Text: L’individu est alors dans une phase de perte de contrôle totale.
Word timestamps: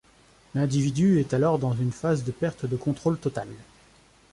L’individu 0.55 1.19
est 1.19 1.31
alors 1.31 1.59
dans 1.59 1.75
une 1.75 1.91
phase 1.91 2.23
de 2.23 2.31
perte 2.31 2.65
de 2.65 2.75
contrôle 2.75 3.19
totale. 3.19 3.49